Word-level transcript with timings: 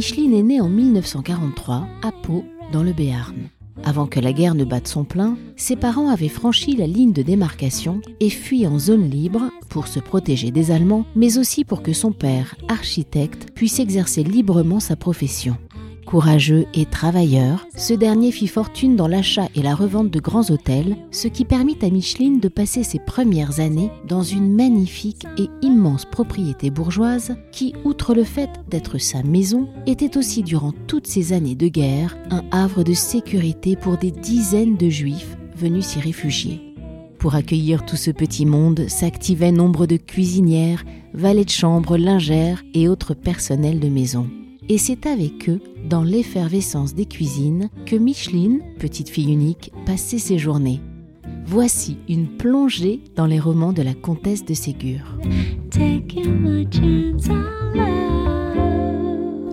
Micheline 0.00 0.32
est 0.32 0.42
née 0.42 0.60
en 0.62 0.70
1943 0.70 1.86
à 2.02 2.10
Pau, 2.10 2.42
dans 2.72 2.82
le 2.82 2.94
Béarn. 2.94 3.50
Avant 3.84 4.06
que 4.06 4.18
la 4.18 4.32
guerre 4.32 4.54
ne 4.54 4.64
batte 4.64 4.88
son 4.88 5.04
plein, 5.04 5.36
ses 5.56 5.76
parents 5.76 6.08
avaient 6.08 6.28
franchi 6.28 6.74
la 6.74 6.86
ligne 6.86 7.12
de 7.12 7.20
démarcation 7.20 8.00
et 8.18 8.30
fui 8.30 8.66
en 8.66 8.78
zone 8.78 9.10
libre 9.10 9.50
pour 9.68 9.88
se 9.88 10.00
protéger 10.00 10.50
des 10.50 10.70
Allemands, 10.70 11.04
mais 11.14 11.36
aussi 11.36 11.66
pour 11.66 11.82
que 11.82 11.92
son 11.92 12.12
père, 12.12 12.56
architecte, 12.68 13.50
puisse 13.54 13.78
exercer 13.78 14.22
librement 14.22 14.80
sa 14.80 14.96
profession. 14.96 15.58
Courageux 16.10 16.66
et 16.74 16.86
travailleur, 16.86 17.68
ce 17.76 17.94
dernier 17.94 18.32
fit 18.32 18.48
fortune 18.48 18.96
dans 18.96 19.06
l'achat 19.06 19.46
et 19.54 19.62
la 19.62 19.76
revente 19.76 20.10
de 20.10 20.18
grands 20.18 20.50
hôtels, 20.50 20.96
ce 21.12 21.28
qui 21.28 21.44
permit 21.44 21.78
à 21.82 21.88
Micheline 21.88 22.40
de 22.40 22.48
passer 22.48 22.82
ses 22.82 22.98
premières 22.98 23.60
années 23.60 23.92
dans 24.08 24.24
une 24.24 24.52
magnifique 24.52 25.24
et 25.38 25.48
immense 25.62 26.04
propriété 26.04 26.70
bourgeoise 26.70 27.36
qui, 27.52 27.74
outre 27.84 28.12
le 28.12 28.24
fait 28.24 28.50
d'être 28.68 28.98
sa 28.98 29.22
maison, 29.22 29.68
était 29.86 30.18
aussi 30.18 30.42
durant 30.42 30.72
toutes 30.88 31.06
ces 31.06 31.32
années 31.32 31.54
de 31.54 31.68
guerre 31.68 32.18
un 32.30 32.42
havre 32.50 32.82
de 32.82 32.92
sécurité 32.92 33.76
pour 33.76 33.96
des 33.96 34.10
dizaines 34.10 34.76
de 34.76 34.88
juifs 34.88 35.36
venus 35.54 35.84
s'y 35.84 36.00
réfugier. 36.00 36.60
Pour 37.20 37.36
accueillir 37.36 37.86
tout 37.86 37.94
ce 37.94 38.10
petit 38.10 38.46
monde 38.46 38.88
s'activaient 38.88 39.52
nombre 39.52 39.86
de 39.86 39.96
cuisinières, 39.96 40.82
valets 41.14 41.44
de 41.44 41.50
chambre, 41.50 41.96
lingères 41.96 42.64
et 42.74 42.88
autres 42.88 43.14
personnels 43.14 43.78
de 43.78 43.88
maison 43.88 44.28
et 44.70 44.78
c'est 44.78 45.06
avec 45.06 45.48
eux, 45.48 45.60
dans 45.84 46.04
l'effervescence 46.04 46.94
des 46.94 47.04
cuisines, 47.04 47.70
que 47.86 47.96
Micheline, 47.96 48.62
petite 48.78 49.08
fille 49.08 49.32
unique, 49.32 49.72
passait 49.84 50.20
ses 50.20 50.38
journées. 50.38 50.80
Voici 51.44 51.96
une 52.08 52.36
plongée 52.36 53.00
dans 53.16 53.26
les 53.26 53.40
romans 53.40 53.72
de 53.72 53.82
la 53.82 53.94
comtesse 53.94 54.44
de 54.44 54.54
Ségur. 54.54 55.18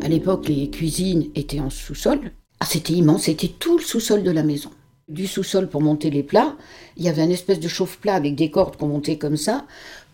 À 0.03 0.07
l'époque, 0.07 0.47
les 0.47 0.69
cuisines 0.69 1.31
étaient 1.33 1.61
en 1.61 1.71
sous-sol. 1.71 2.19
Ah, 2.59 2.67
c'était 2.67 2.93
immense, 2.93 3.23
c'était 3.23 3.47
tout 3.47 3.79
le 3.79 3.83
sous-sol 3.83 4.21
de 4.21 4.29
la 4.29 4.43
maison. 4.43 4.69
Du 5.09 5.25
sous-sol 5.25 5.67
pour 5.67 5.81
monter 5.81 6.11
les 6.11 6.21
plats, 6.21 6.55
il 6.95 7.03
y 7.03 7.09
avait 7.09 7.23
un 7.23 7.31
espèce 7.31 7.59
de 7.59 7.67
chauffe-plat 7.67 8.13
avec 8.13 8.35
des 8.35 8.51
cordes 8.51 8.75
qu'on 8.77 8.89
montait 8.89 9.17
comme 9.17 9.37
ça 9.37 9.65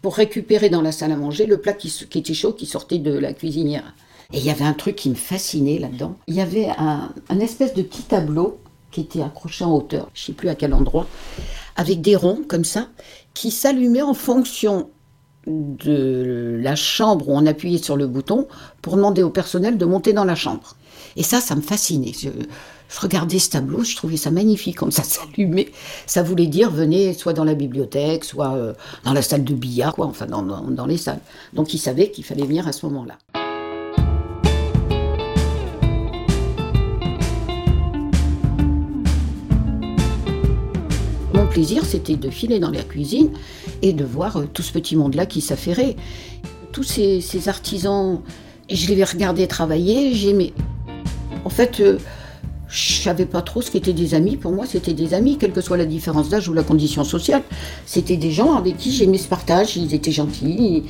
pour 0.02 0.16
récupérer 0.16 0.70
dans 0.70 0.82
la 0.82 0.94
salle 0.94 1.12
à 1.12 1.18
manger 1.18 1.46
le 1.46 1.60
plat 1.60 1.74
qui 1.74 1.94
était 2.16 2.34
chaud 2.34 2.54
qui 2.54 2.66
sortait 2.66 3.00
de 3.00 3.12
la 3.12 3.34
cuisinière. 3.34 3.94
Et 4.34 4.40
il 4.40 4.46
y 4.46 4.50
avait 4.50 4.66
un 4.66 4.74
truc 4.74 4.96
qui 4.96 5.10
me 5.12 5.16
fascinait 5.16 5.78
là-dedans. 5.78 6.16
Il 6.28 6.34
y 6.34 6.42
avait 6.42 6.68
un, 6.78 7.40
espèce 7.40 7.76
de 7.76 7.84
petit 7.84 8.02
tableau 8.02 8.60
qui 8.90 9.02
était 9.02 9.22
accroché 9.22 9.64
en 9.64 9.76
hauteur, 9.76 10.10
je 10.14 10.24
ne 10.24 10.26
sais 10.26 10.34
plus 10.34 10.50
à 10.50 10.56
quel 10.56 10.74
endroit, 10.74 11.08
avec 11.76 12.02
des 12.02 12.16
ronds 12.16 12.42
comme 12.48 12.64
ça, 12.64 12.88
qui 13.36 13.52
s'allumaient 13.52 14.02
en 14.02 14.16
fonction 14.16 14.90
de 15.46 16.58
la 16.62 16.76
chambre 16.76 17.30
où 17.30 17.36
on 17.36 17.46
appuyait 17.46 17.78
sur 17.78 17.96
le 17.96 18.08
bouton 18.08 18.48
pour 18.82 18.96
demander 18.96 19.24
au 19.24 19.30
personnel 19.30 19.78
de 19.78 19.86
monter 19.86 20.14
dans 20.14 20.26
la 20.26 20.36
chambre. 20.36 20.76
Et 21.16 21.24
ça, 21.24 21.40
ça 21.40 21.56
me 21.56 21.62
fascinait. 21.62 22.14
Je, 22.18 22.30
regardais 23.00 23.40
ce 23.40 23.50
tableau, 23.50 23.84
je 23.84 23.96
trouvais 23.96 24.18
ça 24.18 24.32
magnifique, 24.32 24.78
comme 24.78 24.92
ça 24.92 25.04
s'allumait. 25.04 25.72
Ça 26.08 26.24
voulait 26.24 26.48
dire 26.48 26.72
venez 26.72 27.14
soit 27.14 27.34
dans 27.34 27.44
la 27.44 27.56
bibliothèque, 27.56 28.24
soit 28.24 28.54
euh, 28.54 28.74
dans 29.04 29.14
la 29.14 29.22
salle 29.22 29.44
de 29.44 29.54
billard, 29.54 29.94
quoi, 29.94 30.08
enfin 30.08 30.26
dans, 30.26 30.42
dans 30.42 30.86
les 30.86 30.98
salles. 30.98 31.22
Donc 31.54 31.74
ils 31.74 31.80
savaient 31.80 32.10
qu'il 32.10 32.24
fallait 32.24 32.46
venir 32.46 32.68
à 32.68 32.72
ce 32.72 32.86
moment-là. 32.88 33.18
Plaisir, 41.54 41.86
c'était 41.86 42.16
de 42.16 42.32
filer 42.32 42.60
dans 42.60 42.72
la 42.72 42.82
cuisine 42.82 43.30
et 43.84 43.94
de 43.94 44.04
voir 44.04 44.38
euh, 44.38 44.50
tout 44.52 44.64
ce 44.64 44.72
petit 44.72 44.96
monde-là 44.96 45.28
qui 45.28 45.40
s'affairait. 45.40 45.96
Tous 46.72 46.82
ces, 46.82 47.48
artisans, 47.48 48.22
je 48.72 48.92
les 48.92 49.04
regardais 49.04 49.46
travailler, 49.46 50.16
j'aimais. 50.16 50.52
En 51.46 51.52
fait, 51.52 51.80
euh, 51.80 52.00
je 52.68 52.94
savais 52.94 53.28
pas 53.28 53.44
trop 53.44 53.62
ce 53.62 53.70
qu'étaient 53.70 53.94
des 53.94 54.16
amis. 54.16 54.36
Pour 54.36 54.52
moi, 54.52 54.66
c'était 54.66 54.94
des 54.94 55.14
amis, 55.14 55.38
quelle 55.38 55.52
que 55.52 55.62
soit 55.62 55.78
la 55.78 55.86
différence 55.86 56.30
d'âge 56.30 56.50
ou 56.50 56.54
la 56.54 56.64
condition 56.64 57.04
sociale. 57.04 57.44
C'était 57.86 58.18
des 58.18 58.32
gens 58.32 58.56
avec 58.56 58.78
qui 58.78 58.92
j'aimais 58.92 59.20
ce 59.20 59.28
partage. 59.28 59.78
Ils 59.78 59.94
étaient 59.94 60.12
gentils. 60.12 60.86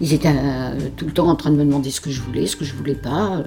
Ils 0.00 0.12
étaient 0.12 0.28
euh, 0.28 0.72
tout 0.96 1.06
le 1.06 1.12
temps 1.12 1.28
en 1.28 1.36
train 1.36 1.50
de 1.50 1.56
me 1.56 1.64
demander 1.64 1.90
ce 1.92 2.00
que 2.00 2.10
je 2.10 2.20
voulais, 2.22 2.46
ce 2.48 2.56
que 2.56 2.64
je 2.64 2.74
voulais 2.74 2.96
pas. 2.96 3.44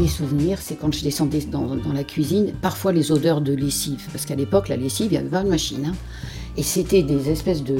Les 0.00 0.08
souvenirs, 0.08 0.58
c'est 0.60 0.76
quand 0.76 0.92
je 0.92 1.02
descendais 1.02 1.40
dans, 1.40 1.76
la 1.92 2.04
cuisine, 2.04 2.52
parfois 2.62 2.92
les 2.92 3.12
odeurs 3.12 3.40
de 3.40 3.52
lessive, 3.52 4.08
parce 4.12 4.24
qu'à 4.24 4.34
l'époque, 4.34 4.68
la 4.68 4.76
lessive, 4.76 5.08
il 5.08 5.12
n'y 5.12 5.18
avait 5.18 5.28
pas 5.28 5.42
de 5.42 5.48
machine. 5.48 5.84
Hein. 5.86 5.94
Et 6.56 6.62
c'était 6.62 7.02
des 7.02 7.28
espèces 7.28 7.62
de, 7.62 7.78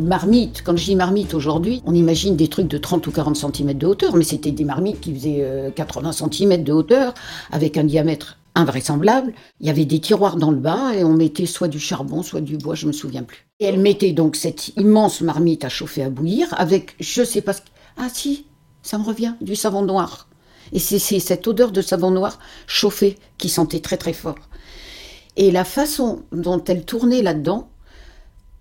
marmites. 0.00 0.62
Quand 0.64 0.76
je 0.76 0.84
dis 0.84 0.96
marmites 0.96 1.34
aujourd'hui, 1.34 1.80
on 1.86 1.94
imagine 1.94 2.36
des 2.36 2.48
trucs 2.48 2.66
de 2.66 2.78
30 2.78 3.06
ou 3.06 3.12
40 3.12 3.36
cm 3.36 3.74
de 3.74 3.86
hauteur, 3.86 4.16
mais 4.16 4.24
c'était 4.24 4.50
des 4.50 4.64
marmites 4.64 5.00
qui 5.00 5.14
faisaient 5.14 5.72
80 5.76 6.08
euh, 6.08 6.28
cm 6.30 6.64
de 6.64 6.72
hauteur, 6.72 7.14
avec 7.52 7.76
un 7.76 7.84
diamètre 7.84 8.38
invraisemblable. 8.54 9.32
Il 9.60 9.66
y 9.68 9.70
avait 9.70 9.84
des 9.84 10.00
tiroirs 10.00 10.36
dans 10.36 10.50
le 10.50 10.58
bas 10.58 10.94
et 10.94 11.04
on 11.04 11.14
mettait 11.14 11.46
soit 11.46 11.68
du 11.68 11.78
charbon, 11.78 12.22
soit 12.22 12.40
du 12.40 12.58
bois, 12.58 12.74
je 12.74 12.86
me 12.86 12.92
souviens 12.92 13.22
plus. 13.22 13.46
Et 13.60 13.66
elle 13.66 13.78
mettait 13.78 14.12
donc 14.12 14.34
cette 14.34 14.76
immense 14.76 15.20
marmite 15.20 15.64
à 15.64 15.68
chauffer, 15.68 16.02
à 16.02 16.10
bouillir, 16.10 16.48
avec, 16.58 16.96
je 16.98 17.22
sais 17.22 17.40
pas 17.40 17.52
ce... 17.52 17.60
Ah 17.96 18.08
si, 18.12 18.46
ça 18.82 18.98
me 18.98 19.04
revient, 19.04 19.34
du 19.40 19.54
savon 19.54 19.82
noir. 19.82 20.26
Et 20.72 20.78
c'est 20.78 20.98
cette 20.98 21.46
odeur 21.46 21.72
de 21.72 21.82
savon 21.82 22.10
noir 22.10 22.38
chauffé 22.66 23.18
qui 23.38 23.48
sentait 23.48 23.80
très 23.80 23.96
très 23.96 24.12
fort. 24.12 24.38
Et 25.36 25.50
la 25.50 25.64
façon 25.64 26.22
dont 26.32 26.62
elle 26.64 26.84
tournait 26.84 27.22
là-dedans, 27.22 27.68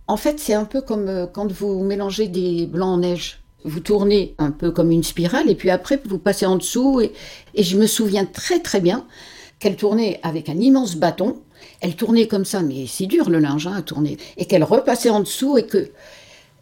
en 0.08 0.18
fait, 0.18 0.40
c'est 0.40 0.54
un 0.54 0.66
peu 0.66 0.82
comme 0.82 1.08
euh, 1.08 1.26
quand 1.26 1.52
vous 1.52 1.84
mélangez 1.84 2.28
des 2.28 2.66
blancs 2.66 2.90
en 2.90 2.98
neige. 2.98 3.40
Vous 3.64 3.80
tournez 3.80 4.36
un 4.40 4.52
peu 4.52 4.72
comme 4.72 4.92
une 4.92 5.04
spirale 5.04 5.50
et 5.50 5.56
puis 5.56 5.70
après 5.70 6.02
vous 6.04 6.18
passez 6.18 6.46
en 6.46 6.56
dessous. 6.56 7.00
Et, 7.00 7.14
je 7.58 7.78
me 7.78 7.86
souviens 7.86 8.26
très 8.26 8.60
très 8.60 8.82
bien 8.82 9.06
qu'elle 9.60 9.76
tournait 9.76 10.20
avec 10.24 10.50
un 10.50 10.58
immense 10.58 10.96
bâton. 10.96 11.42
Elle 11.80 11.96
tournait 11.96 12.28
comme 12.28 12.44
ça, 12.44 12.62
mais 12.62 12.88
c'est 12.88 13.06
dur 13.06 13.30
le 13.30 13.40
linge 13.40 13.68
hein, 13.68 13.76
à 13.78 13.82
tourner. 13.84 14.18
Et 14.38 14.46
qu'elle 14.46 14.64
repassait 14.64 15.12
en 15.12 15.20
dessous 15.20 15.58
et 15.58 15.68
que 15.68 15.92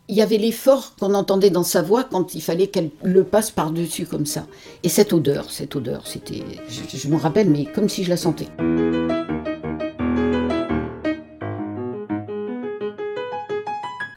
il 0.09 0.15
y 0.15 0.23
avait 0.23 0.37
l'effort 0.37 0.95
qu'on 0.99 1.13
entendait 1.13 1.51
dans 1.51 1.63
sa 1.63 1.83
voix 1.83 2.03
quand 2.03 2.33
il 2.33 2.41
fallait 2.41 2.65
qu'elle 2.67 2.89
le 3.03 3.23
passe 3.23 3.51
par-dessus 3.51 4.07
comme 4.07 4.25
ça. 4.25 4.47
Et 4.81 4.89
cette 4.89 5.13
odeur, 5.13 5.51
cette 5.51 5.75
odeur, 5.75 6.07
c'était. 6.07 6.43
Je, 6.67 7.07
me 7.07 7.15
rappelle, 7.15 7.47
mais 7.47 7.65
comme 7.65 7.87
si 7.87 8.03
je 8.03 8.09
la 8.09 8.17
sentais. 8.17 8.47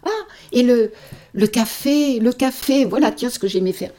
Ah 0.02 0.24
Et 0.52 0.62
le, 0.62 0.92
le 1.34 1.46
café, 1.46 2.18
le 2.20 2.32
café, 2.32 2.86
voilà, 2.86 3.12
tiens 3.12 3.28
ce 3.28 3.38
que 3.38 3.46
j'aimais 3.46 3.72
faire. 3.72 3.92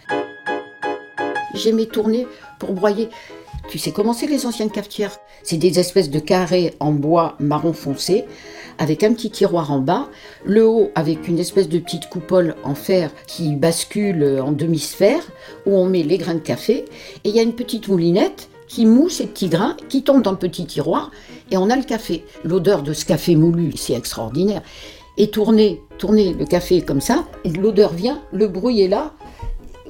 J'aimais 1.53 1.85
tourner 1.85 2.25
pour 2.57 2.73
broyer. 2.73 3.09
Tu 3.69 3.79
sais 3.79 3.91
comment 3.91 4.13
c'est 4.13 4.27
les 4.27 4.45
anciennes 4.45 4.69
cafetières? 4.69 5.17
C'est 5.41 5.57
des 5.57 5.79
espèces 5.79 6.09
de 6.09 6.19
carrés 6.19 6.73
en 6.79 6.91
bois 6.91 7.35
marron 7.39 7.73
foncé 7.73 8.25
avec 8.77 9.03
un 9.03 9.13
petit 9.13 9.29
tiroir 9.29 9.71
en 9.71 9.79
bas, 9.79 10.09
le 10.45 10.67
haut 10.67 10.89
avec 10.95 11.27
une 11.27 11.39
espèce 11.39 11.69
de 11.69 11.79
petite 11.79 12.09
coupole 12.09 12.55
en 12.63 12.75
fer 12.75 13.11
qui 13.27 13.55
bascule 13.55 14.41
en 14.43 14.51
demi-sphère 14.51 15.21
où 15.65 15.75
on 15.75 15.85
met 15.85 16.03
les 16.03 16.17
grains 16.17 16.33
de 16.35 16.39
café 16.39 16.85
et 17.23 17.29
il 17.29 17.35
y 17.35 17.39
a 17.39 17.43
une 17.43 17.53
petite 17.53 17.87
moulinette 17.87 18.49
qui 18.67 18.85
moue 18.85 19.09
ces 19.09 19.27
petits 19.27 19.49
grains 19.49 19.77
qui 19.89 20.03
tombent 20.03 20.23
dans 20.23 20.31
le 20.31 20.37
petit 20.37 20.65
tiroir 20.65 21.11
et 21.51 21.57
on 21.57 21.69
a 21.69 21.75
le 21.75 21.83
café. 21.83 22.25
L'odeur 22.43 22.81
de 22.81 22.93
ce 22.93 23.05
café 23.05 23.35
moulu, 23.35 23.73
c'est 23.75 23.93
extraordinaire. 23.93 24.63
Et 25.17 25.29
tourner, 25.29 25.81
tourner 25.99 26.33
le 26.33 26.45
café 26.45 26.81
comme 26.81 27.01
ça, 27.01 27.25
l'odeur 27.45 27.93
vient, 27.93 28.23
le 28.31 28.47
bruit 28.47 28.81
est 28.81 28.87
là. 28.87 29.13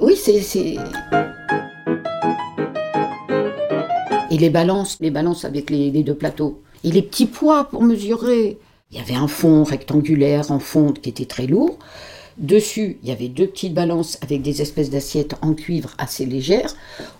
Oui, 0.02 0.18
c'est 0.18 0.76
et 4.34 4.38
les 4.38 4.50
balances, 4.50 4.98
les 5.00 5.14
avec 5.44 5.70
les, 5.70 5.92
deux 5.92 6.16
plateaux. 6.16 6.60
Et 6.84 6.90
les 6.90 7.04
petits 7.04 7.28
poids 7.28 7.66
pour 7.66 7.84
mesurer. 7.84 8.58
Il 8.92 8.98
y 8.98 9.00
avait 9.00 9.14
un 9.14 9.28
fond 9.28 9.64
rectangulaire 9.64 10.50
en 10.50 10.58
fonte 10.58 11.02
qui 11.02 11.10
était 11.10 11.26
très 11.26 11.46
lourd. 11.46 11.78
Dessus, 12.40 12.98
il 13.04 13.10
y 13.10 13.12
avait 13.12 13.28
deux 13.28 13.46
petites 13.46 13.76
balances 13.76 14.18
avec 14.22 14.42
des 14.42 14.64
espèces 14.64 14.90
d'assiettes 14.90 15.36
en 15.44 15.54
cuivre 15.54 15.92
assez 16.00 16.26
légères. 16.26 16.76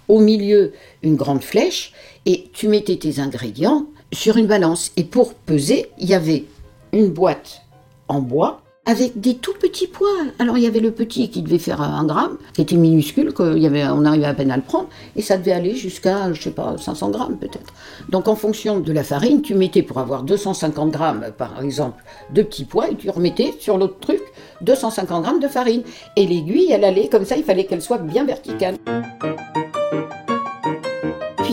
Au 0.08 0.20
milieu, 0.20 0.74
une 1.04 1.16
grande 1.16 1.44
flèche. 1.44 1.94
Et 2.26 2.50
tu 2.52 2.68
mettais 2.68 2.98
tes 2.98 3.20
ingrédients 3.20 3.86
sur 4.12 4.38
une 4.38 4.48
balance. 4.48 4.92
Et 4.98 5.04
pour 5.04 5.36
peser, 5.36 5.92
il 6.00 6.10
y 6.10 6.16
avait 6.16 6.46
une 6.94 7.10
boîte 7.10 7.62
en 8.08 8.22
bois 8.22 8.63
avec 8.86 9.20
des 9.20 9.36
tout 9.36 9.54
petits 9.60 9.88
pois. 9.88 10.10
Alors 10.40 10.58
il 10.58 10.64
y 10.64 10.68
avait 10.68 10.80
le 10.80 10.92
petit 10.92 11.30
qui 11.30 11.42
devait 11.42 11.60
faire 11.60 11.82
un 11.82 12.04
gramme, 12.04 12.38
qui 12.54 12.62
était 12.62 12.76
minuscule, 12.76 13.34
qu'il 13.34 13.60
y 13.60 13.66
avait, 13.66 13.86
on 13.86 14.06
arrivait 14.06 14.26
à 14.26 14.34
peine 14.34 14.52
à 14.52 14.58
le 14.58 14.64
prendre, 14.64 14.90
et 15.16 15.22
ça 15.22 15.38
devait 15.38 15.54
aller 15.54 15.76
jusqu'à, 15.76 16.34
je 16.34 16.42
sais 16.42 16.52
pas, 16.52 16.76
500 16.78 17.12
grammes 17.12 17.38
peut-être. 17.38 17.74
Donc 18.10 18.28
en 18.28 18.36
fonction 18.36 18.80
de 18.80 18.92
la 18.92 19.04
farine, 19.04 19.42
tu 19.42 19.56
mettais 19.56 19.84
pour 19.84 20.00
avoir 20.00 20.24
250 20.24 20.92
grammes, 20.92 21.26
par 21.38 21.62
exemple, 21.64 22.04
de 22.32 22.42
petits 22.42 22.66
pois, 22.66 22.90
et 22.90 22.96
tu 22.96 23.10
remettais 23.10 23.54
sur 23.60 23.78
l'autre 23.78 24.00
truc 24.00 24.22
250 24.62 25.24
grammes 25.24 25.40
de 25.40 25.48
farine. 25.48 25.84
Et 26.16 26.26
l'aiguille, 26.26 26.72
elle 26.72 26.84
allait 26.84 27.08
comme 27.08 27.26
ça, 27.26 27.38
il 27.38 27.44
fallait 27.44 27.66
qu'elle 27.66 27.82
soit 27.82 27.98
bien 27.98 28.26
verticale 28.26 28.76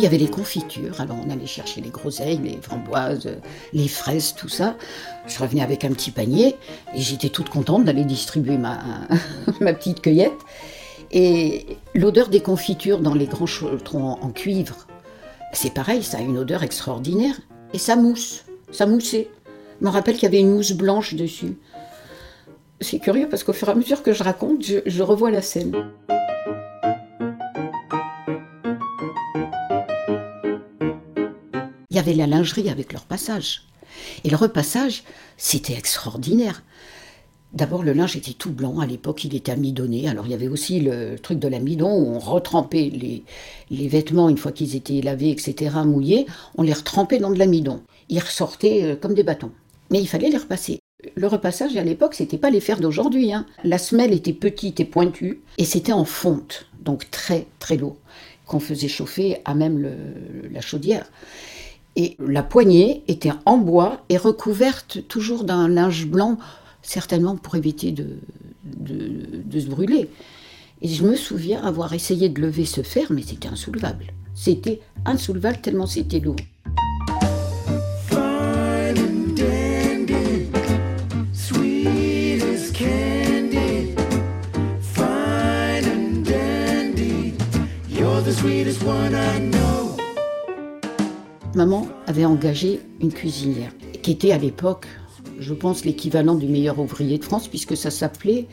il 0.00 0.04
y 0.04 0.06
avait 0.06 0.16
les 0.16 0.30
confitures. 0.30 0.98
Alors 1.00 1.16
on 1.24 1.30
allait 1.30 1.46
chercher 1.46 1.82
les 1.82 1.90
groseilles, 1.90 2.40
les 2.42 2.58
framboises, 2.62 3.28
les 3.74 3.86
fraises, 3.86 4.34
tout 4.34 4.48
ça. 4.48 4.76
Je 5.26 5.38
revenais 5.38 5.62
avec 5.62 5.84
un 5.84 5.90
petit 5.90 6.10
panier 6.10 6.56
et 6.94 7.00
j'étais 7.00 7.28
toute 7.28 7.50
contente 7.50 7.84
d'aller 7.84 8.04
distribuer 8.04 8.56
ma, 8.56 8.78
ma 9.60 9.74
petite 9.74 10.00
cueillette. 10.00 10.32
Et 11.12 11.66
l'odeur 11.94 12.28
des 12.28 12.40
confitures 12.40 13.00
dans 13.00 13.12
les 13.12 13.26
grands 13.26 13.46
chaudrons 13.46 14.12
en 14.22 14.30
cuivre, 14.30 14.86
c'est 15.52 15.74
pareil, 15.74 16.02
ça 16.02 16.18
a 16.18 16.20
une 16.22 16.38
odeur 16.38 16.62
extraordinaire. 16.62 17.34
Et 17.74 17.78
ça 17.78 17.94
mousse, 17.94 18.44
ça 18.70 18.86
moussait. 18.86 19.28
Je 19.80 19.84
me 19.84 19.90
rappelle 19.90 20.14
qu'il 20.14 20.24
y 20.24 20.26
avait 20.26 20.40
une 20.40 20.54
mousse 20.54 20.72
blanche 20.72 21.14
dessus. 21.14 21.58
C'est 22.80 23.00
curieux 23.00 23.28
parce 23.28 23.44
qu'au 23.44 23.52
fur 23.52 23.68
et 23.68 23.72
à 23.72 23.74
mesure 23.74 24.02
que 24.02 24.14
je 24.14 24.22
raconte, 24.22 24.64
je 24.86 25.02
revois 25.02 25.30
la 25.30 25.42
scène. 25.42 25.90
Avait 32.00 32.14
la 32.14 32.26
lingerie 32.26 32.68
avec 32.68 32.92
leur 32.92 33.04
passage. 33.04 33.62
Et 34.24 34.30
le 34.30 34.36
repassage, 34.36 35.04
c'était 35.36 35.74
extraordinaire. 35.74 36.62
D'abord, 37.52 37.82
le 37.82 37.92
linge 37.92 38.16
était 38.16 38.32
tout 38.32 38.52
blanc. 38.52 38.78
À 38.78 38.86
l'époque, 38.86 39.24
il 39.24 39.34
était 39.34 39.52
amidonné. 39.52 40.08
Alors, 40.08 40.24
il 40.26 40.30
y 40.30 40.34
avait 40.34 40.48
aussi 40.48 40.80
le 40.80 41.18
truc 41.18 41.38
de 41.38 41.48
l'amidon 41.48 41.92
où 41.92 42.14
on 42.14 42.18
retrempait 42.18 42.90
les, 43.70 43.88
vêtements 43.88 44.28
une 44.28 44.38
fois 44.38 44.52
qu'ils 44.52 44.76
étaient 44.76 45.00
lavés, 45.02 45.30
etc., 45.30 45.76
mouillés. 45.84 46.26
On 46.56 46.62
les 46.62 46.72
retrempait 46.72 47.18
dans 47.18 47.30
de 47.30 47.38
l'amidon. 47.38 47.82
Ils 48.08 48.20
ressortaient 48.20 48.84
euh, 48.84 48.96
comme 48.96 49.14
des 49.14 49.24
bâtons. 49.24 49.50
Mais 49.90 50.00
il 50.00 50.08
fallait 50.08 50.30
les 50.30 50.38
repasser. 50.38 50.78
Le 51.16 51.26
repassage 51.26 51.76
à 51.76 51.82
l'époque, 51.82 52.14
c'était 52.14 52.38
pas 52.38 52.50
les 52.50 52.60
fers 52.60 52.80
d'aujourd'hui. 52.80 53.32
Hein. 53.32 53.46
La 53.64 53.78
semelle 53.78 54.12
était 54.12 54.32
petite 54.32 54.80
et 54.80 54.84
pointue 54.84 55.40
et 55.58 55.64
c'était 55.64 55.92
en 55.92 56.04
fonte, 56.04 56.66
donc 56.82 57.10
très 57.10 57.46
très 57.58 57.76
lourd, 57.76 57.96
qu'on 58.46 58.60
faisait 58.60 58.86
chauffer 58.88 59.38
à 59.46 59.54
même 59.54 59.90
la 60.52 60.60
chaudière. 60.60 61.10
Et 61.96 62.16
la 62.18 62.42
poignée 62.42 63.02
était 63.08 63.32
en 63.44 63.58
bois 63.58 64.04
et 64.08 64.16
recouverte 64.16 65.06
toujours 65.08 65.44
d'un 65.44 65.68
linge 65.68 66.06
blanc, 66.06 66.38
certainement 66.82 67.36
pour 67.36 67.56
éviter 67.56 67.92
de, 67.92 68.06
se 69.60 69.66
brûler. 69.66 70.08
Et 70.82 70.88
je 70.88 71.04
me 71.04 71.16
souviens 71.16 71.62
avoir 71.62 71.92
essayé 71.92 72.28
de 72.28 72.40
lever 72.40 72.64
ce 72.64 72.82
fer, 72.82 73.06
mais 73.10 73.22
c'était 73.22 73.48
insoulevable. 73.48 74.06
C'était 74.34 74.80
insoulevable 75.04 75.58
tellement 75.60 75.86
c'était 75.86 76.20
lourd. 76.20 76.36
sweetest 88.40 88.82
one 88.84 89.14
I 89.14 89.38
know. 89.38 89.59
Maman 91.54 91.88
avait 92.06 92.24
engagé 92.24 92.80
une 93.00 93.12
cuisinière, 93.12 93.72
qui 94.02 94.12
était 94.12 94.30
à 94.30 94.38
l'époque, 94.38 94.86
je 95.40 95.52
pense, 95.52 95.84
l'équivalent 95.84 96.36
du 96.36 96.46
meilleur 96.46 96.78
ouvrier 96.78 97.18
de 97.18 97.24
France, 97.24 97.48
puisque 97.48 97.76
ça 97.76 97.90
s'appelait 97.90 98.46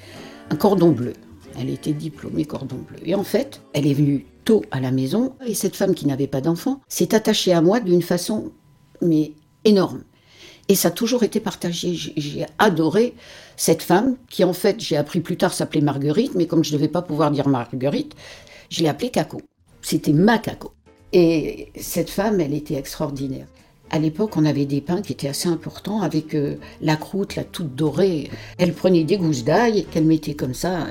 un 0.50 0.56
cordon 0.56 0.90
bleu. 0.90 1.14
Elle 1.60 1.70
était 1.70 1.94
diplômée 1.94 2.46
cordon 2.46 2.78
bleu. 2.78 2.98
Et 3.06 3.14
en 3.14 3.24
fait, 3.24 3.62
elle 3.74 3.86
est 3.86 3.94
venue 3.94 4.26
tôt 4.46 4.64
à 4.72 4.80
la 4.80 4.92
maison, 4.92 5.34
et 5.46 5.54
cette 5.54 5.76
femme 5.76 5.94
qui 5.94 6.08
n'avait 6.08 6.28
pas 6.28 6.42
d'enfant 6.42 6.82
s'est 6.88 7.14
attachée 7.14 7.54
à 7.54 7.62
moi 7.62 7.80
d'une 7.80 8.02
façon, 8.02 8.52
mais 9.02 9.34
énorme. 9.64 10.02
Et 10.68 10.74
ça 10.74 10.88
a 10.88 10.92
toujours 10.92 11.22
été 11.22 11.40
partagé. 11.40 11.94
J'ai 11.94 12.46
adoré 12.58 13.14
cette 13.58 13.84
femme, 13.84 14.18
qui 14.28 14.44
en 14.44 14.54
fait, 14.54 14.80
j'ai 14.80 14.98
appris 14.98 15.20
plus 15.20 15.38
tard, 15.38 15.54
s'appelait 15.54 15.82
Marguerite, 15.82 16.34
mais 16.34 16.48
comme 16.48 16.64
je 16.64 16.72
ne 16.72 16.78
devais 16.78 16.90
pas 16.90 17.04
pouvoir 17.04 17.30
dire 17.30 17.48
Marguerite, 17.48 18.16
je 18.70 18.82
l'ai 18.82 18.90
appelée 18.90 19.12
Caco. 19.12 19.40
C'était 19.84 20.14
ma 20.14 20.40
Caco. 20.40 20.72
Et 21.14 21.72
cette 21.80 22.10
femme, 22.10 22.40
elle 22.42 22.54
était 22.54 22.76
extraordinaire. 22.76 23.48
À 23.90 24.00
l'époque, 24.00 24.36
on 24.36 24.46
avait 24.46 24.66
des 24.66 24.82
pains 24.82 25.02
qui 25.02 25.14
étaient 25.14 25.30
assez 25.30 25.48
importants 25.48 26.02
avec 26.02 26.36
euh, 26.36 26.58
la 26.82 26.98
croûte, 26.98 27.36
la 27.36 27.46
toute 27.46 27.74
dorée. 27.74 28.30
Elle 28.58 28.74
prenait 28.74 29.06
des 29.06 29.18
gousses 29.18 29.46
d'ail 29.46 29.86
qu'elle 29.86 30.04
mettait 30.04 30.34
comme 30.34 30.54
ça. 30.54 30.82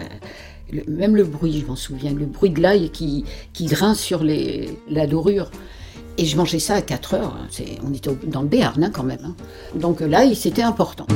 Euh, 0.73 0.81
même 0.89 1.15
le 1.15 1.25
bruit, 1.25 1.61
je 1.61 1.67
m'en 1.67 1.77
souviens, 1.77 2.13
le 2.13 2.25
bruit 2.25 2.51
de 2.51 2.61
l'ail 2.61 2.91
qui, 2.91 3.25
qui 3.53 3.67
grince 3.67 4.01
sur 4.01 4.25
la 4.25 5.07
dorure. 5.07 5.51
Et 6.19 6.25
je 6.25 6.37
mangeais 6.39 6.59
ça 6.59 6.77
à 6.77 6.83
4 6.83 7.15
heures. 7.15 7.37
Hein. 7.37 7.49
on 7.85 7.93
était 7.93 8.11
dans 8.27 8.41
le 8.41 8.49
Béarn 8.49 8.83
hein, 8.83 8.91
quand 8.91 9.05
même. 9.05 9.19
Hein. 9.23 9.37
Donc 9.75 10.01
l'ail, 10.01 10.35
c'était 10.35 10.63
important. 10.63 11.07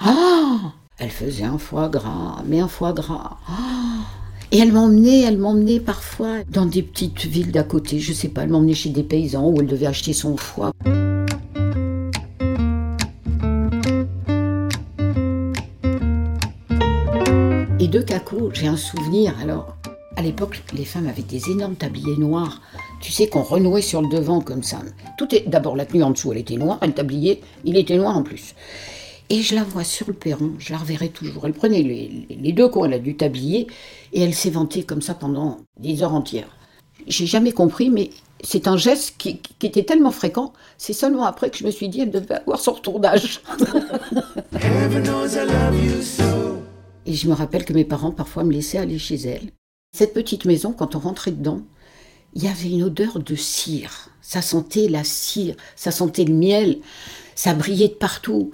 Ah 0.00 0.72
Elle 0.98 1.10
faisait 1.10 1.44
un 1.44 1.58
foie 1.58 1.88
gras, 1.88 2.42
mais 2.44 2.58
un 2.58 2.68
foie 2.68 2.92
gras. 2.92 3.38
Ah 3.48 3.79
et 4.52 4.58
elle 4.58 4.72
m'emmenait, 4.72 5.20
elle 5.20 5.38
m'emmenait 5.38 5.80
parfois 5.80 6.38
dans 6.50 6.66
des 6.66 6.82
petites 6.82 7.24
villes 7.24 7.52
d'à 7.52 7.62
côté, 7.62 8.00
je 8.00 8.12
sais 8.12 8.28
pas, 8.28 8.42
elle 8.42 8.50
m'emmenait 8.50 8.74
chez 8.74 8.90
des 8.90 9.04
paysans 9.04 9.48
où 9.48 9.60
elle 9.60 9.66
devait 9.66 9.86
acheter 9.86 10.12
son 10.12 10.36
foie. 10.36 10.72
Et 17.78 17.88
de 17.88 18.02
Caco, 18.02 18.50
j'ai 18.52 18.66
un 18.66 18.76
souvenir. 18.76 19.34
Alors, 19.40 19.76
à 20.16 20.22
l'époque, 20.22 20.62
les 20.74 20.84
femmes 20.84 21.06
avaient 21.06 21.22
des 21.22 21.50
énormes 21.50 21.76
tabliers 21.76 22.18
noirs. 22.18 22.60
Tu 23.00 23.12
sais 23.12 23.28
qu'on 23.28 23.42
renouait 23.42 23.82
sur 23.82 24.02
le 24.02 24.08
devant 24.08 24.40
comme 24.40 24.62
ça. 24.62 24.80
Tout 25.16 25.34
est 25.34 25.48
d'abord 25.48 25.76
la 25.76 25.86
tenue 25.86 26.02
en 26.02 26.10
dessous, 26.10 26.32
elle 26.32 26.38
était 26.38 26.56
noire, 26.56 26.78
le 26.82 26.92
tablier, 26.92 27.40
il 27.64 27.76
était 27.76 27.96
noir 27.96 28.16
en 28.16 28.22
plus. 28.22 28.54
Et 29.32 29.42
je 29.42 29.54
la 29.54 29.62
vois 29.62 29.84
sur 29.84 30.08
le 30.08 30.12
perron, 30.12 30.54
je 30.58 30.72
la 30.72 30.78
reverrai 30.78 31.08
toujours. 31.08 31.46
Elle 31.46 31.52
prenait 31.52 31.82
les, 31.82 32.52
deux 32.52 32.68
coins 32.68 32.88
du 32.98 33.16
tablier 33.16 33.68
et 34.12 34.22
elle 34.22 34.34
s'est 34.34 34.50
vantée 34.50 34.82
comme 34.82 35.00
ça 35.02 35.14
pendant 35.14 35.58
des 35.78 36.02
heures 36.02 36.14
entières. 36.14 36.56
J'ai 37.06 37.26
jamais 37.26 37.52
compris, 37.52 37.90
mais 37.90 38.10
c'est 38.42 38.66
un 38.66 38.76
geste 38.76 39.14
qui, 39.18 39.40
était 39.62 39.84
tellement 39.84 40.10
fréquent, 40.10 40.52
c'est 40.78 40.92
seulement 40.92 41.24
après 41.24 41.48
que 41.50 41.56
je 41.56 41.64
me 41.64 41.70
suis 41.70 41.88
dit 41.88 42.00
elle 42.00 42.10
devait 42.10 42.34
avoir 42.34 42.58
son 42.58 42.72
retour 42.72 42.98
d'âge. 42.98 43.40
et 47.06 47.14
je 47.14 47.28
me 47.28 47.32
rappelle 47.32 47.64
que 47.64 47.72
mes 47.72 47.84
parents 47.84 48.10
parfois 48.10 48.42
me 48.42 48.52
laissaient 48.52 48.78
aller 48.78 48.98
chez 48.98 49.14
elle. 49.14 49.52
Cette 49.96 50.12
petite 50.12 50.44
maison, 50.44 50.72
quand 50.72 50.96
on 50.96 50.98
rentrait 50.98 51.30
dedans, 51.30 51.62
il 52.34 52.42
y 52.42 52.48
avait 52.48 52.70
une 52.70 52.82
odeur 52.82 53.20
de 53.20 53.36
cire. 53.36 54.08
Ça 54.22 54.42
sentait 54.42 54.88
la 54.88 55.04
cire, 55.04 55.54
ça 55.76 55.92
sentait 55.92 56.24
le 56.24 56.34
miel, 56.34 56.78
ça 57.36 57.54
brillait 57.54 57.88
de 57.88 57.94
partout. 57.94 58.50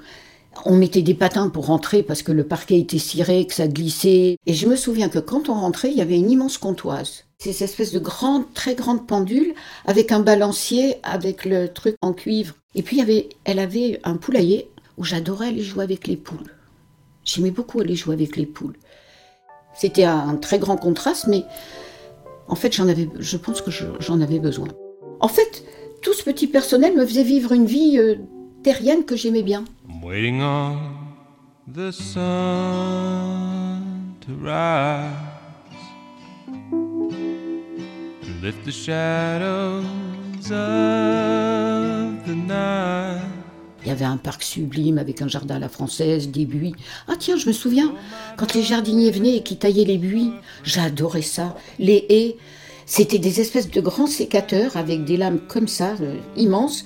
On 0.64 0.76
mettait 0.76 1.02
des 1.02 1.14
patins 1.14 1.48
pour 1.48 1.66
rentrer 1.66 2.02
parce 2.02 2.22
que 2.22 2.32
le 2.32 2.44
parquet 2.44 2.78
était 2.78 2.98
ciré, 2.98 3.46
que 3.46 3.54
ça 3.54 3.68
glissait. 3.68 4.38
Et 4.46 4.54
je 4.54 4.66
me 4.66 4.76
souviens 4.76 5.08
que 5.08 5.18
quand 5.18 5.48
on 5.48 5.54
rentrait, 5.54 5.90
il 5.90 5.96
y 5.96 6.00
avait 6.00 6.18
une 6.18 6.30
immense 6.30 6.58
comptoise. 6.58 7.25
Ces 7.38 7.62
espèces 7.62 7.92
de 7.92 7.98
grandes, 7.98 8.52
très 8.54 8.75
grandes 8.75 9.06
pendules 9.06 9.54
avec 9.84 10.10
un 10.10 10.20
balancier, 10.20 10.96
avec 11.02 11.44
le 11.44 11.68
truc 11.68 11.96
en 12.00 12.12
cuivre. 12.12 12.54
Et 12.75 12.82
puis, 12.82 13.00
elle 13.44 13.58
avait 13.58 14.00
un 14.04 14.16
poulailler 14.16 14.70
où 14.96 15.04
j'adorais 15.04 15.48
aller 15.48 15.62
jouer 15.62 15.84
avec 15.84 16.06
les 16.06 16.16
poules. 16.16 16.54
J'aimais 17.25 17.50
beaucoup 17.50 17.80
aller 17.80 17.96
jouer 17.96 18.14
avec 18.14 18.36
les 18.36 18.46
poules. 18.46 18.76
C'était 19.75 20.04
un 20.04 20.36
très 20.36 20.58
grand 20.58 20.76
contraste, 20.76 21.26
mais 21.26 21.44
en 22.48 22.54
fait, 22.54 22.72
j'en 22.72 22.88
avais, 22.88 23.08
je 23.18 23.36
pense 23.36 23.60
que 23.60 23.70
j'en 23.70 24.20
avais 24.20 24.38
besoin. 24.38 24.68
En 25.20 25.28
fait, 25.28 25.64
tout 26.02 26.12
ce 26.12 26.22
petit 26.22 26.46
personnel 26.46 26.94
me 26.94 27.04
faisait 27.04 27.25
vivre 27.25 27.52
une 27.52 27.66
vie 27.66 27.98
euh, 27.98 28.16
terrienne 28.66 29.04
que 29.04 29.14
j'aimais 29.14 29.44
bien 29.44 29.64
waiting 30.02 30.42
on 30.42 30.76
the 31.73 31.92
sun 31.92 32.16
to 34.20 34.32
rise 34.42 35.12
and 36.73 38.42
lift 38.42 38.64
the 38.64 38.73
shadows 38.73 39.85
of 40.50 42.25
the 42.26 42.35
night. 42.35 43.23
Il 43.85 43.88
y 43.88 43.92
avait 43.92 44.04
un 44.04 44.16
parc 44.16 44.42
sublime 44.42 44.99
avec 44.99 45.23
un 45.23 45.28
jardin 45.28 45.54
à 45.54 45.61
la 45.61 45.68
française, 45.68 46.30
des 46.30 46.44
buis. 46.44 46.75
Ah 47.06 47.14
tiens, 47.16 47.37
je 47.37 47.46
me 47.46 47.52
souviens, 47.52 47.94
quand 48.37 48.52
les 48.52 48.62
jardiniers 48.64 49.12
venaient 49.12 49.37
et 49.37 49.44
qui 49.44 49.58
taillaient 49.58 49.85
les 49.85 49.99
buis, 49.99 50.32
j'adorais 50.64 51.23
ça. 51.23 51.54
Les 51.78 52.04
haies, 52.08 52.37
c'était 52.85 53.20
des 53.20 53.40
espèces 53.40 53.70
de 53.70 53.80
grands 53.80 54.08
sécateurs 54.08 54.76
avec 54.76 55.04
des 55.04 55.16
lames 55.16 55.38
comme 55.46 55.68
ça, 55.68 55.94
euh, 56.00 56.16
immenses, 56.37 56.85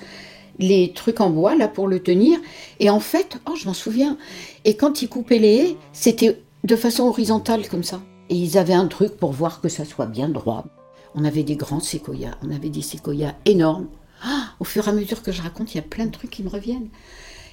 les 0.60 0.92
trucs 0.92 1.20
en 1.20 1.30
bois 1.30 1.56
là 1.56 1.66
pour 1.66 1.88
le 1.88 2.00
tenir. 2.00 2.38
Et 2.78 2.90
en 2.90 3.00
fait, 3.00 3.38
oh, 3.50 3.56
je 3.56 3.66
m'en 3.66 3.74
souviens. 3.74 4.16
Et 4.64 4.76
quand 4.76 5.02
ils 5.02 5.08
coupaient 5.08 5.38
les 5.38 5.56
haies, 5.56 5.76
c'était 5.92 6.40
de 6.62 6.76
façon 6.76 7.04
horizontale 7.04 7.68
comme 7.68 7.82
ça. 7.82 8.00
Et 8.28 8.36
ils 8.36 8.58
avaient 8.58 8.74
un 8.74 8.86
truc 8.86 9.16
pour 9.16 9.32
voir 9.32 9.60
que 9.60 9.68
ça 9.68 9.84
soit 9.84 10.06
bien 10.06 10.28
droit. 10.28 10.66
On 11.14 11.24
avait 11.24 11.42
des 11.42 11.56
grands 11.56 11.80
séquoias, 11.80 12.36
on 12.42 12.54
avait 12.54 12.68
des 12.68 12.82
séquoias 12.82 13.34
énormes. 13.44 13.88
Ah, 14.22 14.50
au 14.60 14.64
fur 14.64 14.86
et 14.86 14.90
à 14.90 14.92
mesure 14.92 15.22
que 15.22 15.32
je 15.32 15.42
raconte, 15.42 15.74
il 15.74 15.78
y 15.78 15.80
a 15.80 15.82
plein 15.84 16.06
de 16.06 16.12
trucs 16.12 16.30
qui 16.30 16.42
me 16.44 16.50
reviennent. 16.50 16.88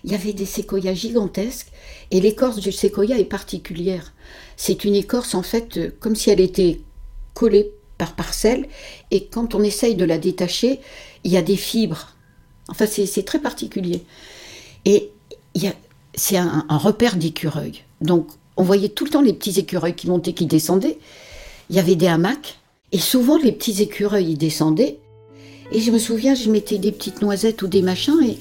il 0.04 0.12
y 0.12 0.16
avait 0.16 0.34
des 0.34 0.46
séquoias 0.46 0.94
gigantesques 0.94 1.72
et 2.12 2.22
l'écorce 2.22 2.60
du 2.60 2.72
séquoia 2.72 3.18
est 3.18 3.26
particulière. 3.26 4.14
C'est 4.58 4.84
une 4.84 4.94
écorce 4.96 5.34
en 5.34 5.42
fait 5.42 5.78
euh, 5.78 5.96
comme 6.00 6.16
si 6.16 6.30
elle 6.30 6.40
était 6.40 6.82
collée 7.34 7.72
par 7.98 8.16
parcelles 8.16 8.68
et 9.10 9.26
quand 9.26 9.56
on 9.56 9.64
essaye 9.64 9.96
de 9.96 10.06
la 10.06 10.20
détacher, 10.20 10.82
il 11.24 11.32
y 11.32 11.38
a 11.38 11.42
des 11.42 11.56
fibres. 11.56 12.17
Enfin, 12.70 12.86
c'est 12.86 13.26
très 13.26 13.40
particulier. 13.40 14.04
Et 14.86 15.12
c'est 16.16 16.38
un, 16.38 16.66
repère 16.70 17.16
d'écureuils. 17.16 17.84
Donc, 18.02 18.28
on 18.58 18.64
voyait 18.64 18.90
tout 18.90 19.06
le 19.06 19.12
temps 19.12 19.22
les 19.22 19.34
petits 19.34 19.60
écureuils 19.60 19.96
qui 19.96 20.08
montaient, 20.08 20.34
qui 20.34 20.46
descendaient. 20.46 20.98
Il 21.70 21.76
y 21.76 21.80
avait 21.80 21.96
des 21.96 22.08
hamacs 22.08 22.60
et 22.92 23.00
souvent 23.00 23.38
les 23.38 23.52
petits 23.52 23.82
écureuils 23.82 24.32
y 24.32 24.36
descendaient 24.36 25.00
et 25.72 25.80
je 25.80 25.92
me 25.92 25.98
souviens, 26.00 26.34
je 26.34 26.50
mettais 26.50 26.78
des 26.78 26.92
petites 26.92 27.22
noisettes 27.22 27.62
ou 27.62 27.68
des 27.68 27.82
machins, 27.82 28.22
et 28.24 28.38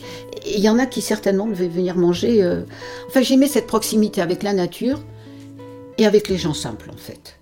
il 0.46 0.60
y 0.60 0.68
en 0.68 0.78
a 0.78 0.86
qui 0.86 1.00
certainement 1.02 1.46
devaient 1.46 1.68
venir 1.68 1.96
manger. 1.96 2.42
Euh, 2.42 2.62
enfin, 3.08 3.22
j'aimais 3.22 3.48
cette 3.48 3.66
proximité 3.66 4.20
avec 4.20 4.42
la 4.42 4.52
nature 4.52 5.00
et 5.98 6.06
avec 6.06 6.28
les 6.28 6.38
gens 6.38 6.54
simples, 6.54 6.90
en 6.92 6.96
fait. 6.96 7.38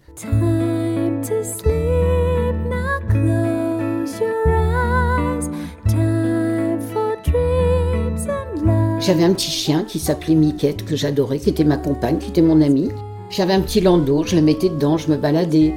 J'avais 9.04 9.24
un 9.24 9.34
petit 9.34 9.50
chien 9.50 9.84
qui 9.84 9.98
s'appelait 9.98 10.34
Miquette, 10.34 10.86
que 10.86 10.96
j'adorais, 10.96 11.38
qui 11.38 11.50
était 11.50 11.64
ma 11.64 11.76
compagne, 11.76 12.16
qui 12.16 12.28
était 12.28 12.40
mon 12.40 12.62
amie. 12.62 12.88
J'avais 13.28 13.52
un 13.52 13.60
petit 13.60 13.82
landau, 13.82 14.24
je 14.24 14.34
le 14.34 14.40
mettais 14.40 14.70
dedans, 14.70 14.96
je 14.96 15.10
me 15.10 15.18
baladais. 15.18 15.74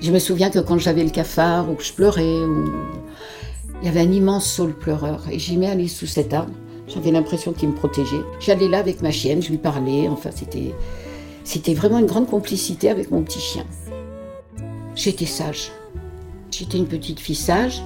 Je 0.00 0.12
me 0.12 0.20
souviens 0.20 0.48
que 0.48 0.60
quand 0.60 0.78
j'avais 0.78 1.02
le 1.02 1.10
cafard 1.10 1.68
ou 1.68 1.74
que 1.74 1.82
je 1.82 1.92
pleurais, 1.92 2.22
ou 2.22 2.70
il 3.80 3.86
y 3.86 3.88
avait 3.88 4.02
un 4.02 4.12
immense 4.12 4.46
saule 4.46 4.74
pleureur 4.74 5.24
et 5.28 5.40
j'aimais 5.40 5.66
aller 5.66 5.88
sous 5.88 6.06
cet 6.06 6.32
arbre. 6.32 6.52
J'avais 6.86 7.10
l'impression 7.10 7.52
qu'il 7.52 7.68
me 7.68 7.74
protégeait. 7.74 8.22
J'allais 8.38 8.68
là 8.68 8.78
avec 8.78 9.02
ma 9.02 9.10
chienne, 9.10 9.42
je 9.42 9.50
lui 9.50 9.58
parlais. 9.58 10.06
Enfin, 10.08 10.30
c'était, 10.32 10.72
c'était 11.42 11.74
vraiment 11.74 11.98
une 11.98 12.06
grande 12.06 12.28
complicité 12.28 12.90
avec 12.90 13.10
mon 13.10 13.22
petit 13.22 13.40
chien. 13.40 13.66
J'étais 14.94 15.26
sage. 15.26 15.72
J'étais 16.52 16.78
une 16.78 16.86
petite 16.86 17.18
fille 17.18 17.34
sage, 17.34 17.82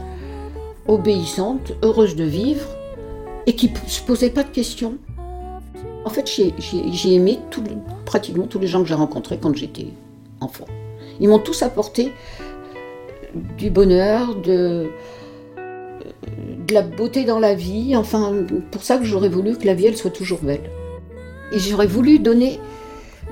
obéissante, 0.86 1.72
heureuse 1.82 2.14
de 2.14 2.24
vivre 2.24 2.66
et 3.46 3.54
qui 3.54 3.70
ne 3.70 3.88
se 3.88 4.02
posait 4.02 4.30
pas 4.30 4.42
de 4.42 4.50
questions. 4.50 4.98
En 6.04 6.10
fait, 6.10 6.30
j'ai, 6.30 7.14
aimé 7.14 7.38
pratiquement 8.04 8.46
tous 8.46 8.58
les 8.58 8.66
gens 8.66 8.82
que 8.82 8.88
j'ai 8.88 8.94
rencontrés 8.94 9.38
quand 9.40 9.54
j'étais 9.56 9.88
enfant. 10.40 10.66
Ils 11.20 11.28
m'ont 11.28 11.38
tous 11.38 11.62
apporté 11.62 12.12
du 13.58 13.70
bonheur, 13.70 14.36
de, 14.36 14.88
de 16.66 16.74
la 16.74 16.82
beauté 16.82 17.24
dans 17.24 17.38
la 17.38 17.54
vie. 17.54 17.96
Enfin, 17.96 18.32
pour 18.70 18.82
ça 18.82 18.98
que 18.98 19.04
j'aurais 19.04 19.28
voulu 19.28 19.56
que 19.56 19.66
la 19.66 19.74
vie, 19.74 19.86
elle 19.86 19.96
soit 19.96 20.10
toujours 20.10 20.40
belle. 20.40 20.70
Et 21.52 21.58
j'aurais 21.58 21.86
voulu 21.86 22.18
donner 22.18 22.60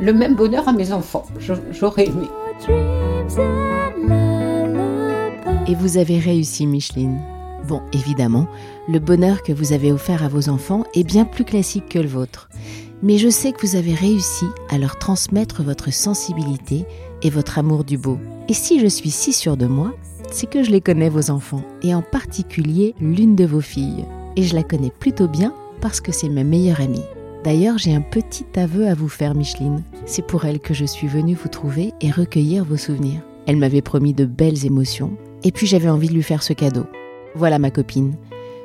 le 0.01 0.13
même 0.13 0.35
bonheur 0.35 0.69
à 0.69 0.73
mes 0.73 0.93
enfants. 0.93 1.27
J'aurais 1.73 2.07
aimé. 2.07 2.27
Et 5.69 5.75
vous 5.75 5.97
avez 5.97 6.19
réussi, 6.19 6.67
Micheline. 6.67 7.21
Bon, 7.67 7.81
évidemment, 7.95 8.47
le 8.89 8.99
bonheur 8.99 9.43
que 9.43 9.53
vous 9.53 9.73
avez 9.73 9.91
offert 9.91 10.23
à 10.23 10.29
vos 10.29 10.51
enfants 10.51 10.85
est 10.95 11.05
bien 11.05 11.25
plus 11.25 11.45
classique 11.45 11.89
que 11.89 11.99
le 11.99 12.09
vôtre. 12.09 12.51
Mais 13.03 13.17
je 13.17 13.29
sais 13.29 13.53
que 13.53 13.67
vous 13.67 13.77
avez 13.77 13.95
réussi 13.95 14.45
à 14.69 14.77
leur 14.77 14.99
transmettre 14.99 15.63
votre 15.63 15.93
sensibilité 15.93 16.85
et 17.23 17.31
votre 17.31 17.59
amour 17.59 17.85
du 17.85 17.97
beau. 17.97 18.19
Et 18.49 18.55
si 18.55 18.81
je 18.81 18.87
suis 18.87 19.11
si 19.11 19.33
sûre 19.33 19.57
de 19.57 19.67
moi, 19.67 19.95
c'est 20.31 20.49
que 20.49 20.63
je 20.63 20.71
les 20.71 20.81
connais 20.81 21.09
vos 21.09 21.31
enfants, 21.31 21.63
et 21.83 21.95
en 21.95 22.03
particulier 22.03 22.95
l'une 23.01 23.37
de 23.37 23.47
vos 23.47 23.61
filles. 23.61 24.05
Et 24.37 24.43
je 24.43 24.55
la 24.55 24.63
connais 24.63 24.91
plutôt 24.91 25.29
bien 25.29 25.55
parce 25.81 26.01
que 26.01 26.13
c'est 26.13 26.29
ma 26.29 26.45
meilleure 26.45 26.81
amie. 26.81 27.05
D'ailleurs, 27.45 27.79
j'ai 27.79 27.95
un 27.95 28.01
petit 28.01 28.47
aveu 28.57 28.89
à 28.89 28.95
vous 28.95 29.09
faire, 29.09 29.35
Micheline. 29.35 29.83
C'est 30.07 30.27
pour 30.27 30.45
elle 30.45 30.61
que 30.61 30.75
je 30.75 30.85
suis 30.85 31.07
venue 31.07 31.35
vous 31.35 31.49
trouver 31.49 31.93
et 32.01 32.11
recueillir 32.11 32.65
vos 32.65 32.77
souvenirs. 32.77 33.21
Elle 33.47 33.59
m'avait 33.59 33.83
promis 33.83 34.15
de 34.15 34.25
belles 34.25 34.67
émotions, 34.67 35.17
et 35.45 35.53
puis 35.53 35.67
j'avais 35.67 35.91
envie 35.91 36.09
de 36.09 36.15
lui 36.15 36.23
faire 36.23 36.43
ce 36.43 36.55
cadeau. 36.55 36.87
Voilà 37.35 37.59
ma 37.59 37.71
copine. 37.71 38.17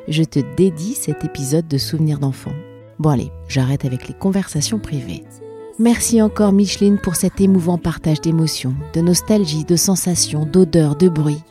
Je 0.07 0.23
te 0.23 0.39
dédie 0.55 0.93
cet 0.93 1.23
épisode 1.25 1.67
de 1.67 1.77
souvenirs 1.77 2.19
d'enfants. 2.19 2.53
Bon 2.99 3.09
allez, 3.09 3.31
j'arrête 3.47 3.83
avec 3.83 4.07
les 4.07 4.13
conversations 4.13 4.79
privées. 4.79 5.23
Merci 5.79 6.21
encore 6.21 6.51
Micheline 6.51 6.99
pour 6.99 7.15
cet 7.15 7.41
émouvant 7.41 7.77
partage 7.77 8.21
d'émotions, 8.21 8.75
de 8.93 9.01
nostalgie, 9.01 9.65
de 9.65 9.75
sensations, 9.75 10.45
d'odeurs, 10.45 10.95
de 10.95 11.09
bruit. 11.09 11.41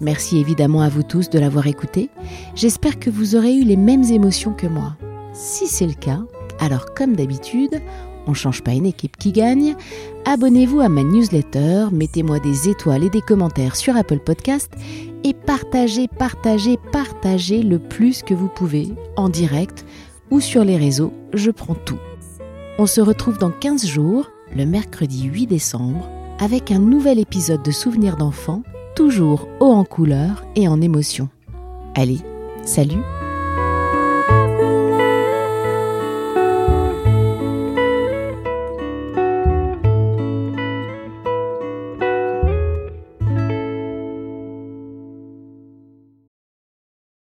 Merci 0.00 0.38
évidemment 0.38 0.82
à 0.82 0.88
vous 0.88 1.02
tous 1.02 1.30
de 1.30 1.38
l'avoir 1.38 1.66
écouté. 1.66 2.10
J'espère 2.54 2.98
que 2.98 3.10
vous 3.10 3.36
aurez 3.36 3.54
eu 3.54 3.64
les 3.64 3.76
mêmes 3.76 4.04
émotions 4.04 4.52
que 4.52 4.66
moi. 4.66 4.96
Si 5.32 5.66
c'est 5.66 5.86
le 5.86 5.94
cas, 5.94 6.20
alors 6.60 6.94
comme 6.94 7.16
d'habitude, 7.16 7.80
on 8.26 8.30
ne 8.30 8.36
change 8.36 8.62
pas 8.62 8.72
une 8.72 8.86
équipe 8.86 9.16
qui 9.16 9.32
gagne. 9.32 9.74
Abonnez-vous 10.24 10.80
à 10.80 10.88
ma 10.88 11.02
newsletter, 11.02 11.86
mettez-moi 11.90 12.38
des 12.38 12.68
étoiles 12.68 13.04
et 13.04 13.10
des 13.10 13.22
commentaires 13.22 13.76
sur 13.76 13.96
Apple 13.96 14.20
Podcast 14.20 14.70
et 15.24 15.34
partagez, 15.34 16.06
partagez, 16.06 16.78
partagez 16.92 17.62
le 17.62 17.78
plus 17.78 18.22
que 18.22 18.34
vous 18.34 18.48
pouvez 18.48 18.92
en 19.16 19.28
direct 19.28 19.84
ou 20.30 20.40
sur 20.40 20.64
les 20.64 20.76
réseaux, 20.76 21.12
je 21.32 21.50
prends 21.50 21.74
tout. 21.74 21.98
On 22.78 22.86
se 22.86 23.00
retrouve 23.00 23.38
dans 23.38 23.50
15 23.50 23.86
jours, 23.86 24.30
le 24.54 24.66
mercredi 24.66 25.24
8 25.24 25.46
décembre, 25.46 26.08
avec 26.38 26.70
un 26.70 26.78
nouvel 26.78 27.18
épisode 27.18 27.62
de 27.62 27.70
Souvenirs 27.70 28.16
d'enfants 28.16 28.62
toujours 28.94 29.48
haut 29.60 29.72
en 29.72 29.84
couleur 29.84 30.44
et 30.56 30.68
en 30.68 30.80
émotion. 30.80 31.28
Allez, 31.94 32.18
salut 32.64 33.02